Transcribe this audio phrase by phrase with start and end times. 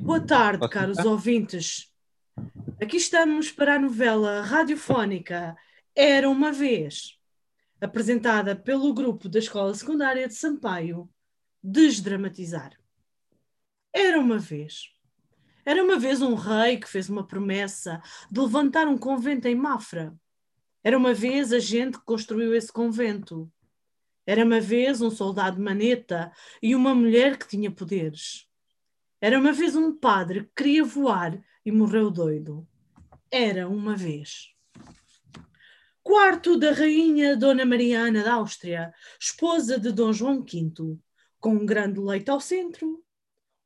[0.00, 1.92] Boa tarde, caros ouvintes.
[2.82, 5.56] Aqui estamos para a novela radiofónica
[5.94, 7.16] Era uma Vez,
[7.80, 11.08] apresentada pelo grupo da Escola Secundária de Sampaio,
[11.62, 12.72] Desdramatizar.
[13.92, 14.90] Era uma vez.
[15.64, 20.12] Era uma vez um rei que fez uma promessa de levantar um convento em Mafra.
[20.82, 23.48] Era uma vez a gente que construiu esse convento.
[24.26, 28.45] Era uma vez um soldado maneta e uma mulher que tinha poderes.
[29.26, 32.64] Era uma vez um padre que queria voar e morreu doido.
[33.28, 34.54] Era uma vez.
[36.00, 40.96] Quarto da rainha Dona Mariana da Áustria, esposa de Dom João V,
[41.40, 43.04] com um grande leito ao centro.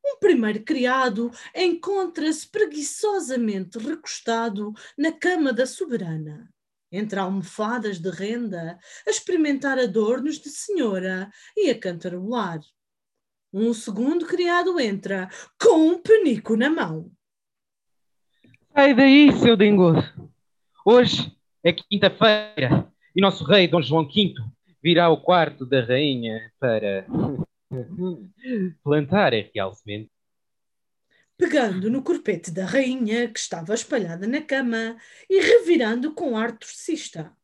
[0.02, 6.50] Um primeiro criado encontra-se preguiçosamente recostado na cama da soberana,
[6.90, 12.60] entre almofadas de renda, a experimentar adornos de senhora e a cantarolar.
[13.52, 15.28] Um segundo criado entra
[15.60, 17.10] com um penico na mão.
[18.72, 20.30] Sai daí, seu dengoso.
[20.86, 24.34] Hoje é quinta-feira e nosso rei Dom João V
[24.80, 27.04] virá ao quarto da rainha para
[28.84, 30.12] plantar a real semente.
[31.36, 34.96] Pegando no corpete da rainha que estava espalhada na cama
[35.28, 37.36] e revirando com ar torcista.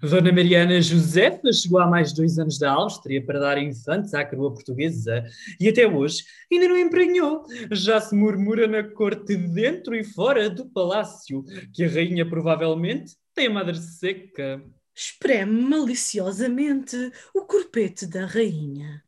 [0.00, 4.24] Dona Mariana Josefa chegou há mais de dois anos da Áustria para dar infantes à
[4.24, 5.24] coroa portuguesa
[5.58, 7.44] e até hoje ainda não emprenhou.
[7.72, 13.48] Já se murmura na corte dentro e fora do palácio que a rainha provavelmente tem
[13.48, 14.62] a madre seca.
[14.94, 16.96] Espreme maliciosamente
[17.34, 19.02] o corpete da rainha.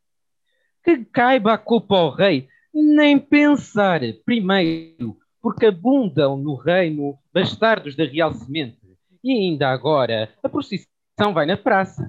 [0.82, 8.04] Que caiba a culpa ao rei, nem pensar primeiro, porque abundam no reino bastardos da
[8.04, 8.79] real semente
[9.22, 12.08] e ainda agora, a procissão vai na praça.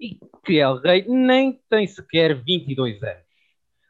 [0.00, 3.24] E que El Rei nem tem sequer 22 anos.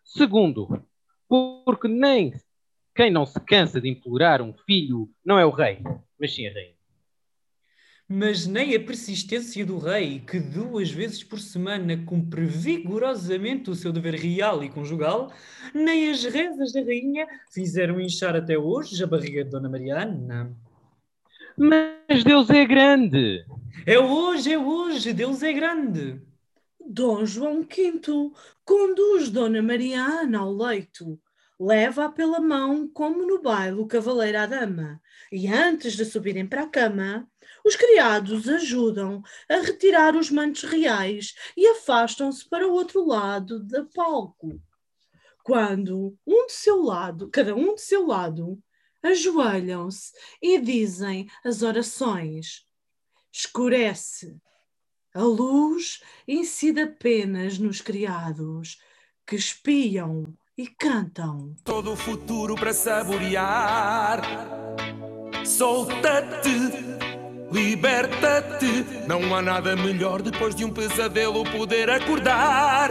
[0.05, 0.85] Segundo,
[1.29, 2.35] porque nem
[2.95, 5.79] quem não se cansa de implorar um filho não é o rei,
[6.19, 6.75] mas sim a rainha.
[8.09, 13.93] Mas nem a persistência do rei, que duas vezes por semana cumpre vigorosamente o seu
[13.93, 15.33] dever real e conjugal,
[15.73, 20.53] nem as rezas da rainha fizeram inchar até hoje a barriga de Dona Mariana.
[21.57, 23.45] Mas Deus é grande.
[23.87, 26.21] É hoje, é hoje, Deus é grande.
[26.79, 28.01] Dom João V
[28.65, 31.21] conduz Dona Mariana ao leito,
[31.59, 35.01] leva-a pela mão como no baile o cavaleiro à dama,
[35.31, 37.29] e antes de subirem para a cama,
[37.65, 43.87] os criados ajudam a retirar os mantos reais e afastam-se para o outro lado do
[43.95, 44.61] palco.
[45.43, 48.59] Quando um de seu lado, cada um de seu lado,
[49.03, 50.13] ajoelham-se
[50.43, 52.65] e dizem as orações.
[53.33, 54.37] Escurece.
[55.15, 58.79] A luz incide apenas nos criados
[59.27, 60.25] que espiam
[60.57, 61.55] e cantam.
[61.65, 64.21] Todo o futuro para saborear.
[65.45, 66.51] Solta-te,
[67.51, 68.85] liberta-te.
[69.09, 72.91] Não há nada melhor depois de um pesadelo poder acordar.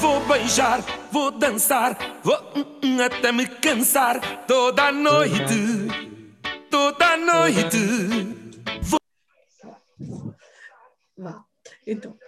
[0.00, 5.54] Vou beijar, vou dançar, vou uh, uh, até me cansar toda noite,
[6.70, 7.78] toda noite.
[8.82, 10.34] Vou...
[11.16, 11.44] Vá,
[11.86, 12.18] então.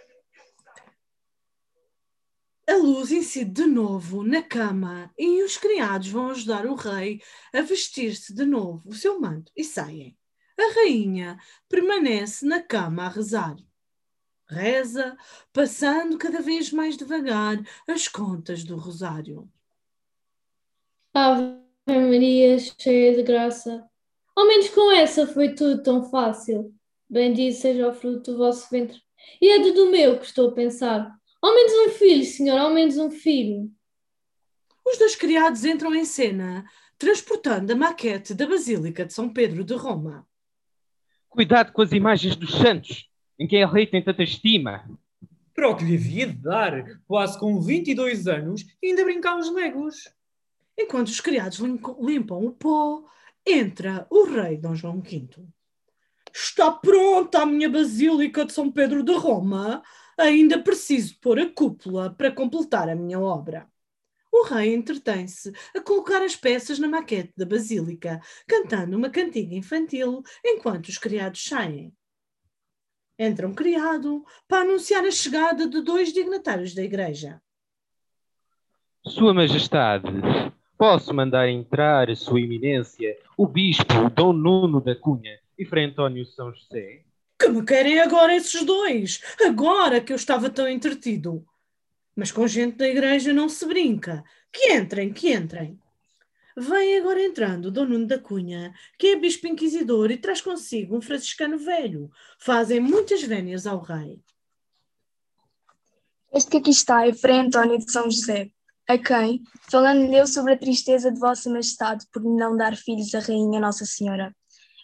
[2.69, 7.21] A luz incide de novo na cama e os criados vão ajudar o rei
[7.53, 10.17] a vestir-se de novo o seu manto e saem.
[10.59, 11.39] A rainha
[11.69, 13.57] permanece na cama a rezar
[14.51, 15.17] reza,
[15.53, 19.49] passando cada vez mais devagar as contas do rosário.
[21.15, 23.85] Ave Maria, cheia de graça,
[24.37, 26.75] ao menos com essa foi tudo tão fácil.
[27.09, 29.01] Bendito seja o fruto do vosso ventre.
[29.41, 31.15] E é do meu que estou a pensar.
[31.43, 33.71] Ao menos um filho, senhor, ao menos um filho.
[34.87, 36.65] Os dois criados entram em cena,
[36.97, 40.27] transportando a maquete da Basílica de São Pedro de Roma.
[41.29, 43.10] Cuidado com as imagens dos santos
[43.41, 44.85] em quem a rei tem tanta estima.
[45.55, 50.13] Para o que lhe havia de dar, quase com 22 anos, ainda brincar os legos.
[50.79, 53.03] Enquanto os criados limpam o pó,
[53.47, 55.29] entra o rei Dom João V.
[56.33, 59.83] Está pronta a minha Basílica de São Pedro de Roma.
[60.19, 63.67] Ainda preciso pôr a cúpula para completar a minha obra.
[64.31, 70.23] O rei entretém-se a colocar as peças na maquete da Basílica, cantando uma cantiga infantil
[70.45, 71.93] enquanto os criados saem
[73.21, 77.39] entra um criado para anunciar a chegada de dois dignatários da igreja.
[79.05, 80.11] Sua Majestade,
[80.79, 86.51] posso mandar entrar Sua Eminência, o Bispo Dom Nuno da Cunha e Frei António São
[86.51, 87.03] José?
[87.39, 91.45] Que me querem agora esses dois, agora que eu estava tão entretido?
[92.17, 94.25] Mas com gente da igreja não se brinca.
[94.51, 95.79] Que entrem, que entrem.
[96.57, 101.01] Vem agora entrando Dom Nuno da Cunha, que é bispo inquisidor e traz consigo um
[101.01, 102.11] franciscano velho.
[102.39, 104.21] Fazem muitas vénias ao rei.
[106.33, 108.51] Este que aqui está é Frei António de São José,
[108.89, 113.21] a quem, falando-lhe eu sobre a tristeza de Vossa Majestade por não dar filhos à
[113.21, 114.35] Rainha Nossa Senhora,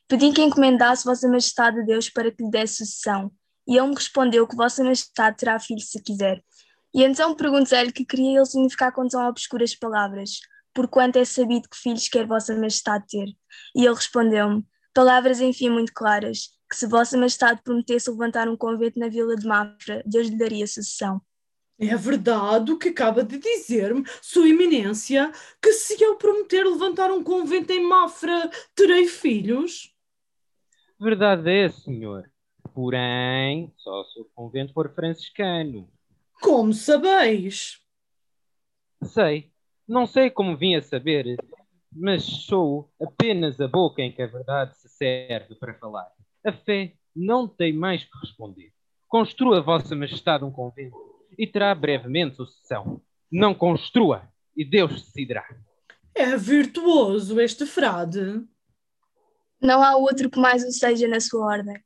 [0.09, 3.31] pedi que encomendasse Vossa Majestade a Deus para que lhe desse sucessão,
[3.67, 6.43] e ele me respondeu que Vossa Majestade terá filhos se quiser.
[6.95, 10.41] E então perguntei-lhe que queria ele significar com tão obscuras palavras,
[10.77, 13.29] porquanto é sabido que filhos quer Vossa Majestade ter.
[13.75, 14.63] E ele respondeu-me,
[14.95, 19.47] palavras enfim muito claras, que se Vossa Majestade prometesse levantar um convento na vila de
[19.47, 21.21] Mafra, Deus lhe daria sucessão.
[21.79, 25.33] É verdade o que acaba de dizer-me, Sua Eminência,
[25.63, 29.95] que se eu prometer levantar um convento em Mafra, terei filhos?
[31.01, 32.31] Verdade é, senhor.
[32.75, 35.89] Porém, só se o convento for franciscano.
[36.43, 37.79] Como sabeis?
[39.03, 39.56] Sei.
[39.89, 41.37] Não sei como vim a saber,
[41.93, 46.11] mas sou apenas a boca em que a verdade se serve para falar.
[46.45, 48.73] A fé não tem mais que responder.
[49.09, 50.97] Construa Vossa Majestade um convento
[51.39, 53.01] e terá brevemente sucessão.
[53.31, 55.47] Não construa e Deus decidirá.
[56.15, 58.45] É virtuoso este frade.
[59.61, 61.81] Não há outro que mais o seja na sua ordem.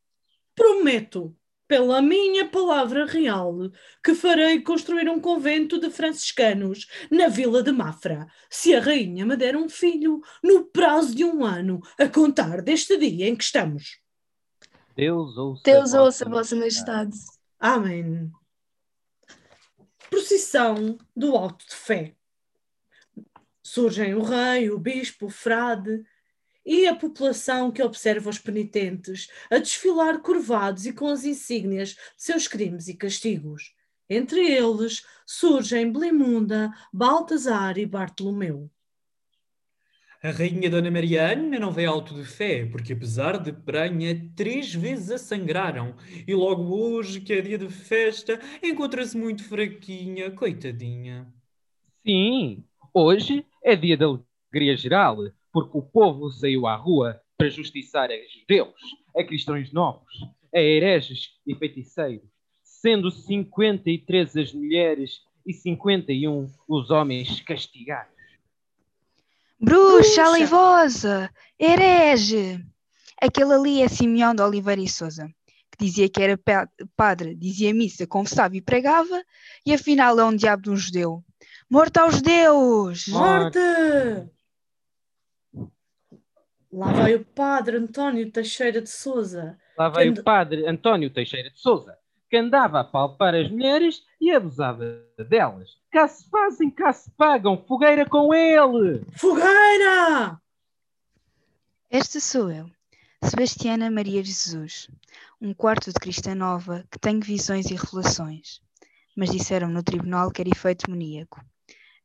[0.54, 1.36] Prometo,
[1.70, 3.70] pela minha palavra real,
[4.02, 9.36] que farei construir um convento de franciscanos na vila de Mafra, se a rainha me
[9.36, 14.00] der um filho no prazo de um ano, a contar deste dia em que estamos.
[14.96, 17.16] Deus ouça, Deus ouça Vossa Majestade.
[17.60, 18.28] Amém.
[20.10, 22.16] Procissão do Alto de Fé.
[23.62, 26.02] Surgem o rei, o bispo, o frade
[26.70, 31.96] e a população que observa os penitentes a desfilar curvados e com as insígnias de
[32.16, 33.74] seus crimes e castigos.
[34.08, 38.70] Entre eles surgem Blimunda, Baltazar e Bartolomeu.
[40.22, 45.10] A rainha Dona Mariana não veio alto de fé, porque apesar de pranha, três vezes
[45.10, 45.96] a sangraram.
[46.24, 51.26] E logo hoje, que é dia de festa, encontra-se muito fraquinha, coitadinha.
[52.06, 52.62] Sim,
[52.94, 55.16] hoje é dia de alegria geral,
[55.52, 58.74] porque o povo saiu à rua para justiçar a judeus,
[59.16, 60.12] a cristãos novos,
[60.54, 62.28] a hereges e feiticeiros,
[62.62, 68.12] sendo 53 as mulheres e 51 os homens castigados.
[69.60, 72.64] Bruxa, aleivosa, herege.
[73.20, 75.28] Aquele ali é Simeão de Oliveira e Souza,
[75.76, 79.22] que dizia que era pa- padre, dizia missa, confessava e pregava,
[79.66, 81.22] e afinal é um diabo de um judeu.
[81.68, 83.06] Morto aos judeus!
[83.08, 83.58] Morte!
[86.72, 89.58] Lá vai o padre António Teixeira de Souza.
[89.76, 94.04] Lá veio Quem- o padre António Teixeira de Souza, que andava a palpar as mulheres
[94.20, 94.84] e abusava
[95.28, 95.70] delas.
[95.90, 99.04] Cá se fazem, cá se pagam, fogueira com ele!
[99.16, 100.40] Fogueira!
[101.90, 102.70] Esta sou eu,
[103.24, 104.88] Sebastiana Maria de Jesus,
[105.40, 108.60] um quarto de cristã nova que tenho visões e revelações.
[109.16, 111.44] Mas disseram no tribunal que era efeito demoníaco.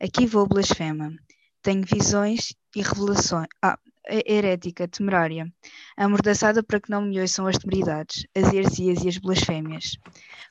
[0.02, 1.14] Aqui vou blasfema.
[1.62, 3.48] Tenho visões e revelações.
[3.62, 3.78] Ah,
[4.08, 5.52] herética, temerária,
[5.98, 9.98] amordaçada para que não me ouçam as temeridades, as heresias e as blasfémias.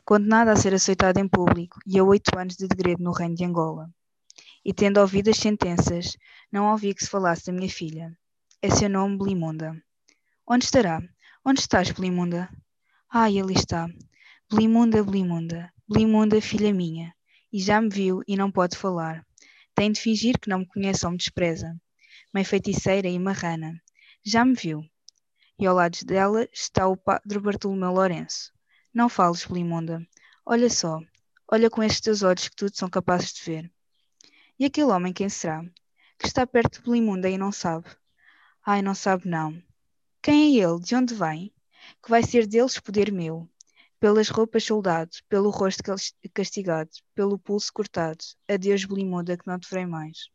[0.04, 3.44] Condenada a ser aceitada em público e a oito anos de degredo no reino de
[3.44, 3.88] Angola.
[4.64, 6.16] E tendo ouvido as sentenças,
[6.50, 8.16] não ouvi que se falasse da minha filha.
[8.62, 9.76] É seu nome Belimunda.
[10.46, 11.02] Onde estará?
[11.44, 12.48] Onde estás, Belimunda?
[13.10, 13.88] Ai, ali está.
[14.50, 17.14] Belimunda, Belimunda, Belimunda, filha minha.
[17.52, 19.24] E já me viu e não pode falar.
[19.74, 21.76] Tem de fingir que não me conhece ou me despreza.
[22.34, 23.80] Mãe feiticeira e marrana.
[24.24, 24.84] Já me viu.
[25.56, 28.52] E ao lado dela está o padre Bartolomeu Lourenço.
[28.92, 30.04] Não fales, Belimunda.
[30.44, 31.00] Olha só.
[31.48, 33.72] Olha com estes teus olhos que tudo são capazes de ver.
[34.58, 35.62] E aquele homem quem será?
[36.18, 37.86] Que está perto de Belimunda e não sabe.
[38.66, 39.62] Ai, não sabe não.
[40.20, 40.80] Quem é ele?
[40.80, 41.54] De onde vem?
[42.02, 43.48] Que vai ser deles poder meu.
[44.00, 48.24] Pelas roupas soldado, pelo rosto cas- castigado, pelo pulso cortado.
[48.48, 50.33] Adeus, Belimunda, que não te verei mais.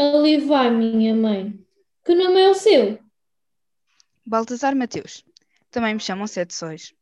[0.00, 1.62] Ali vai, minha mãe.
[2.02, 2.98] Que nome é o seu?
[4.24, 5.22] Baltazar Mateus.
[5.70, 6.94] Também me chamam Sete Sóis.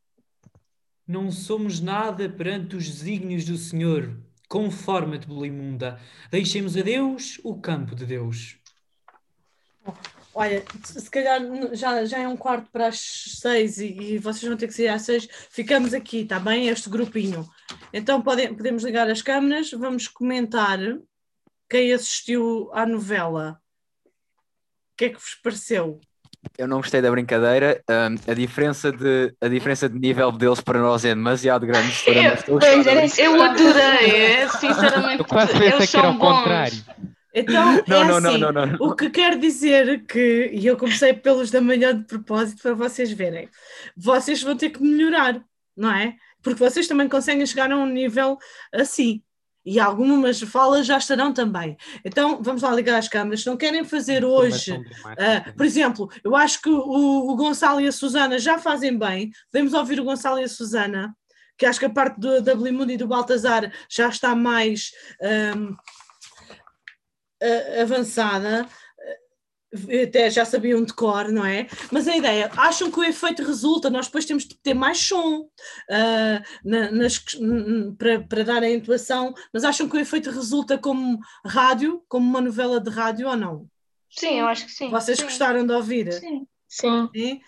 [1.07, 4.21] Não somos nada perante os desígnios do Senhor.
[4.49, 6.01] Conforma-te, Belimunda.
[6.29, 8.57] Deixemos a Deus o campo de Deus.
[10.35, 11.41] Olha, se calhar
[11.75, 14.89] já, já é um quarto para as seis e, e vocês vão ter que sair
[14.89, 15.29] às seis.
[15.51, 16.67] Ficamos aqui, está bem?
[16.67, 17.49] Este grupinho.
[17.93, 20.81] Então podem, podemos ligar as câmaras, vamos comentar
[21.69, 23.61] quem assistiu à novela.
[24.05, 26.01] O que é que vos pareceu?
[26.57, 27.83] eu não gostei da brincadeira.
[27.89, 31.93] Ahm, a, diferença de, a diferença de nível deles para nós é demasiado grande.
[32.05, 33.07] brincadeira.
[33.19, 35.19] eu adorei, é, sinceramente.
[35.21, 36.37] Eu quase eles que era são o bons.
[36.39, 36.85] contrário.
[37.35, 38.79] Então, Não, é não, não, assim, não, não, não.
[38.81, 43.13] O que quer dizer que, e eu comecei pelos da manhã de propósito para vocês
[43.13, 43.49] verem,
[43.97, 45.41] vocês vão ter que melhorar,
[45.77, 46.15] não é?
[46.43, 48.39] Porque vocês também conseguem chegar a um nível
[48.73, 49.23] assim.
[49.71, 51.77] E algumas falas já estarão também.
[52.03, 53.43] Então, vamos lá ligar as câmaras.
[53.43, 55.55] Se não querem fazer hoje, ah, dramática.
[55.55, 59.31] por exemplo, eu acho que o, o Gonçalo e a Susana já fazem bem.
[59.53, 61.15] Podemos ouvir o Gonçalo e a Susana,
[61.59, 64.91] que acho que a parte do, da Blimundo e do Baltazar já está mais
[65.23, 65.75] ahm,
[67.43, 68.67] a- avançada.
[70.03, 71.67] Até já sabiam de cor, não é?
[71.93, 75.47] Mas a ideia, acham que o efeito resulta, nós depois temos de ter mais som
[75.91, 77.23] ah, na- nas-
[77.99, 82.41] para, para dar a intuação, mas acham que o efeito resulta como rádio, como uma
[82.41, 83.67] novela de rádio ou não?
[84.11, 84.89] Sim, eu acho que sim.
[84.91, 85.25] Vocês sim.
[85.25, 86.13] gostaram de ouvir?
[86.15, 86.47] Sim.
[86.67, 87.09] Sim.
[87.15, 87.41] Sim?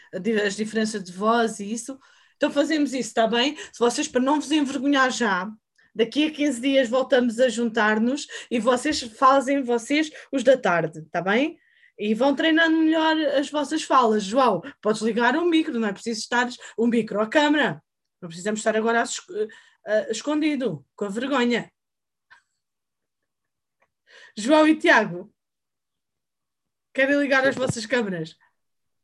[0.47, 1.99] As diferenças de voz e isso.
[2.37, 3.57] Então fazemos isso, está bem?
[3.73, 5.51] Se vocês, para não vos envergonhar já,
[5.95, 11.21] daqui a 15 dias voltamos a juntar-nos e vocês fazem vocês os da tarde, está
[11.21, 11.59] bem?
[12.01, 14.25] E vão treinando melhor as vossas falas.
[14.25, 17.83] João, podes ligar o micro, não é preciso estar o micro ou a câmara.
[18.23, 19.05] Não precisamos estar agora
[20.09, 21.71] escondido, com a vergonha.
[24.35, 25.31] João e Tiago,
[26.95, 28.35] querem ligar as vossas câmaras?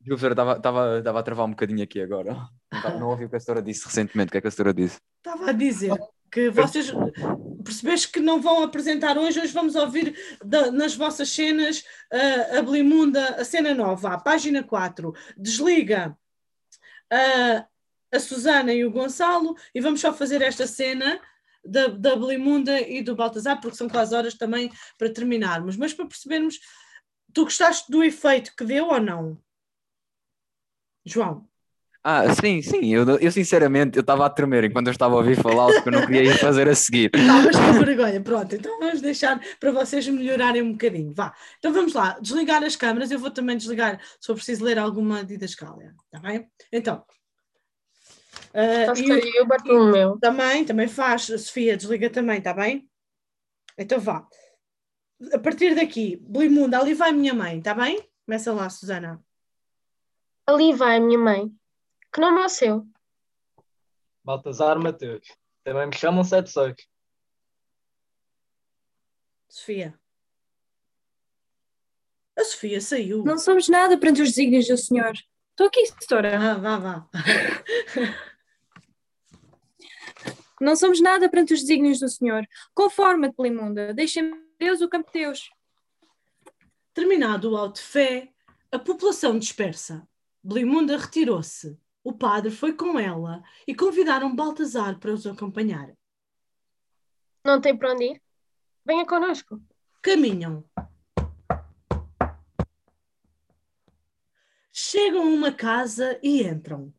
[0.00, 2.48] Desculpa, estava, estava, estava a travar um bocadinho aqui agora.
[2.98, 4.28] Não ouvi o que a senhora disse recentemente.
[4.28, 4.98] O que é que a senhora disse?
[5.18, 5.92] Estava a dizer
[6.30, 6.92] que vocês
[7.64, 12.62] percebeste que não vão apresentar hoje, hoje vamos ouvir da- nas vossas cenas ah, a
[12.62, 15.12] Blimunda, a cena nova, a página 4.
[15.36, 16.16] Desliga
[17.10, 17.66] ah,
[18.12, 21.20] a Susana e o Gonçalo e vamos só fazer esta cena
[21.64, 25.76] da, da Blimunda e do Baltazar, porque são quase horas também para terminarmos.
[25.76, 26.60] Mas para percebermos,
[27.32, 29.40] tu gostaste do efeito que deu ou não?
[31.04, 31.48] João?
[32.08, 32.94] Ah, sim, sim.
[32.94, 35.88] Eu, eu sinceramente, eu estava a tremer enquanto eu estava a ouvir falar o que
[35.88, 37.10] eu não queria ir fazer a seguir.
[37.16, 38.54] Estavas com vergonha, pronto.
[38.54, 41.12] Então vamos deixar para vocês melhorarem um bocadinho.
[41.12, 41.34] Vá.
[41.58, 43.10] Então vamos lá, desligar as câmaras.
[43.10, 45.96] Eu vou também desligar, se for preciso ler alguma didascália.
[46.04, 46.48] Está bem?
[46.72, 47.04] Então.
[48.86, 50.16] Faço e o- eu, Bartolomeu.
[50.20, 51.28] também, também faz.
[51.28, 52.88] A Sofia, desliga também, está bem?
[53.76, 54.24] Então vá.
[55.32, 58.00] A partir daqui, Blimunda, ali vai a minha mãe, está bem?
[58.24, 59.20] Começa lá, Susana.
[60.46, 61.50] Ali vai a minha mãe.
[62.16, 62.88] Que nome é o seu?
[64.24, 65.28] Baltazar Mateus.
[65.62, 66.74] Também me chamam Sete Sóis.
[69.50, 70.00] Sofia.
[72.34, 73.22] A Sofia saiu.
[73.22, 75.12] Não somos nada perante os desígnios do Senhor.
[75.50, 76.38] Estou aqui, setora.
[76.38, 77.06] Ah, vá, vá.
[80.58, 82.48] Não somos nada perante os desígnios do Senhor.
[82.72, 83.92] Conforma-te, Blimunda.
[83.92, 84.22] Deixa
[84.58, 85.50] Deus o campo de Deus.
[86.94, 88.32] Terminado o auto de fé,
[88.72, 90.08] a população dispersa.
[90.42, 91.78] Blimunda retirou-se.
[92.06, 95.92] O padre foi com ela e convidaram Baltazar para os acompanhar.
[97.44, 98.22] Não tem para onde ir?
[98.84, 99.60] Venha connosco.
[100.00, 100.64] Caminham.
[104.70, 106.94] Chegam a uma casa e entram.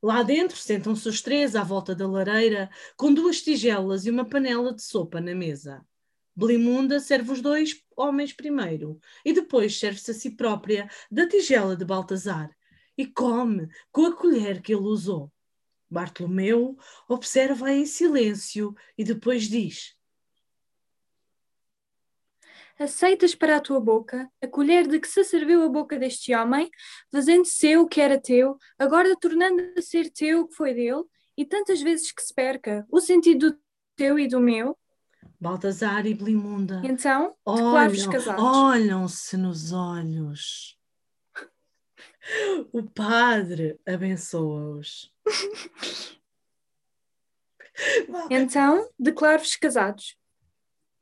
[0.00, 4.72] Lá dentro sentam-se os três à volta da lareira, com duas tigelas e uma panela
[4.72, 5.84] de sopa na mesa.
[6.36, 11.84] Blimunda serve os dois homens primeiro e depois serve-se a si própria da tigela de
[11.84, 12.55] Baltazar
[12.96, 15.32] e come com a colher que ele usou.
[15.88, 16.76] Bartolomeu
[17.08, 19.94] observa em silêncio e depois diz:
[22.78, 26.70] Aceitas para a tua boca a colher de que se serviu a boca deste homem,
[27.10, 31.04] fazendo seu o que era teu, agora tornando a ser teu o que foi dele,
[31.36, 33.58] e tantas vezes que se perca o sentido do
[33.94, 34.76] teu e do meu,
[35.38, 40.78] Baltazar e Blimunda então declaro-vos olham, olham-se nos olhos.
[42.72, 45.12] O padre abençoa-os.
[48.30, 50.16] Então declaro-vos casados.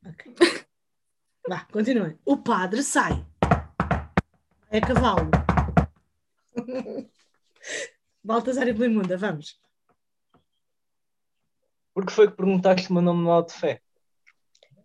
[0.04, 0.34] ok.
[1.48, 2.18] Vá, continuem.
[2.24, 3.24] O padre sai.
[4.70, 5.30] É cavalo.
[8.22, 9.60] Baltazar e Blimunda, vamos.
[11.92, 13.80] Por que foi que perguntaste o meu nome no auto de fé?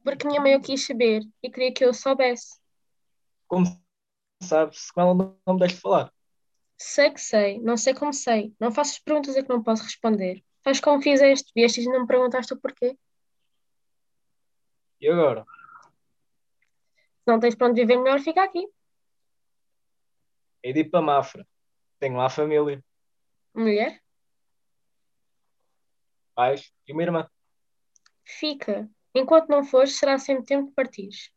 [0.03, 2.60] Porque minha mãe o quis saber e queria que eu soubesse.
[3.48, 3.65] Como
[4.43, 6.13] sabes, se com ela não, me deixes falar.
[6.81, 8.55] Sei que sei, não sei como sei.
[8.59, 10.43] Não faças perguntas a que não posso responder.
[10.63, 12.98] Faz como fizeste, vieste e não me perguntaste o porquê.
[15.01, 15.43] E agora?
[15.83, 18.67] Se não tens para onde viver melhor, fica aqui.
[20.63, 21.48] Hei de ir para Mafra.
[22.00, 22.83] Tenho lá família,
[23.53, 24.01] Mulher,
[26.33, 27.29] pais e uma irmã.
[28.24, 28.89] fica.
[29.13, 31.29] Enquanto não fores, será sempre tempo de partires.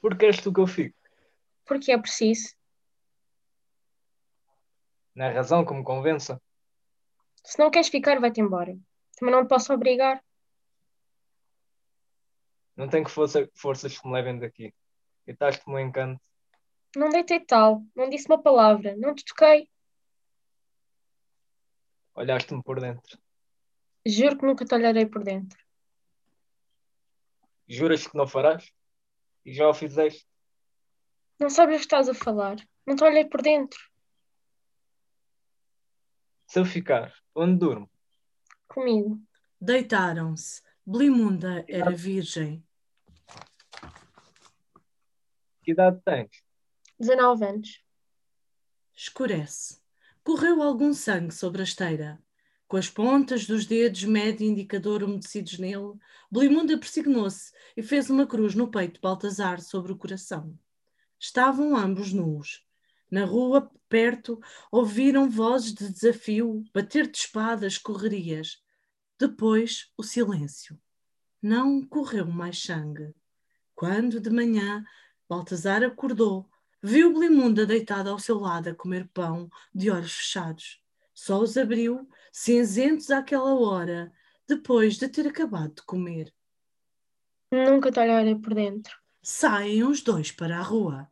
[0.00, 0.96] Por que és tu que eu fico?
[1.64, 2.55] Porque é preciso.
[5.16, 6.40] É razão que me convença.
[7.42, 8.76] Se não queres ficar, vai-te embora.
[9.16, 10.22] Também não te posso obrigar.
[12.76, 14.74] Não tenho que força, forças que me levem daqui.
[15.24, 16.20] Deitaste-me um encanto.
[16.94, 17.82] Não deitei tal.
[17.94, 18.94] Não disse uma palavra.
[18.96, 19.70] Não te toquei.
[22.14, 23.18] Olhaste-me por dentro.
[24.04, 25.58] Juro que nunca te olharei por dentro.
[27.66, 28.70] Juras que não farás?
[29.44, 30.26] E já o fizeste.
[31.40, 32.56] Não sabes o que estás a falar.
[32.86, 33.78] Não te olhei por dentro.
[36.46, 37.90] Se eu ficar, onde durmo?
[38.68, 39.20] Comigo.
[39.60, 40.62] Deitaram-se.
[40.86, 42.64] Blimunda era virgem.
[45.62, 46.44] Que idade tens?
[46.98, 47.84] 19 anos.
[48.94, 49.80] Escurece.
[50.22, 52.22] Correu algum sangue sobre a esteira.
[52.68, 55.94] Com as pontas dos dedos médio e indicador umedecidos nele,
[56.30, 60.58] Blimunda persignou-se e fez uma cruz no peito de Baltazar sobre o coração.
[61.18, 62.65] Estavam ambos nus.
[63.10, 68.62] Na rua, perto, ouviram vozes de desafio, bater de espadas, correrias.
[69.18, 70.78] Depois, o silêncio.
[71.40, 73.14] Não correu mais sangue.
[73.74, 74.84] Quando, de manhã,
[75.28, 76.48] Baltazar acordou,
[76.82, 80.82] viu Blimunda deitada ao seu lado a comer pão, de olhos fechados.
[81.14, 84.12] Só os abriu, cinzentos àquela hora,
[84.46, 86.32] depois de ter acabado de comer.
[87.50, 88.96] Nunca te olharei por dentro.
[89.22, 91.08] Saem os dois para a rua.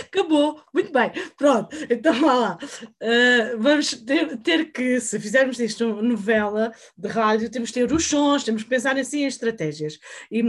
[0.00, 2.58] Acabou, muito bem, pronto, então vá lá.
[2.62, 8.04] Uh, vamos ter, ter, que, se fizermos isto novela de rádio, temos que ter os
[8.04, 9.98] sons, temos que pensar assim em estratégias
[10.30, 10.42] e,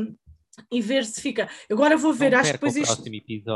[0.72, 1.50] e ver se fica.
[1.70, 2.96] Agora vou ver, Não acho que depois o isto.
[2.96, 3.52] próximo episódio.